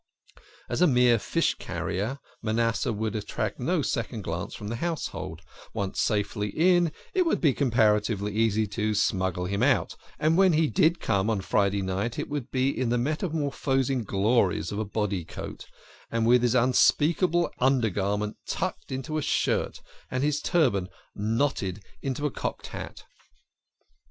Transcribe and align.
As 0.67 0.81
a 0.81 0.87
mere 0.87 1.19
fish 1.19 1.53
carrier 1.59 2.17
Manasseh 2.41 2.91
would 2.91 3.15
attract 3.15 3.59
no 3.59 3.83
second 3.83 4.23
glance 4.23 4.55
from 4.55 4.69
the 4.69 4.77
household; 4.77 5.43
once 5.75 6.01
safely 6.01 6.49
in, 6.49 6.91
it 7.13 7.23
would 7.23 7.39
be 7.39 7.53
comparatively 7.53 8.33
easy 8.33 8.65
to 8.69 8.95
smuggle 8.95 9.45
him 9.45 9.61
out, 9.61 9.95
and 10.17 10.37
when 10.39 10.53
he 10.53 10.65
did 10.67 10.99
come 11.01 11.29
on 11.29 11.41
Friday 11.41 11.83
night 11.83 12.17
it 12.17 12.29
would 12.29 12.49
be 12.49 12.75
in 12.75 12.89
the 12.89 12.97
meta 12.97 13.29
morphosing 13.29 14.03
glories 14.03 14.71
of 14.71 14.79
a 14.79 14.85
body 14.85 15.23
coat, 15.23 15.67
with 16.11 16.41
his 16.41 16.55
unspeakable 16.55 17.51
undergarment 17.59 18.37
turned 18.47 18.73
into 18.89 19.19
a 19.19 19.21
shirt 19.21 19.81
and 20.09 20.23
his 20.23 20.41
turban 20.41 20.89
knocked 21.13 21.63
into 22.01 22.25
a 22.25 22.31
cocked 22.31 22.65
hat. 22.65 23.03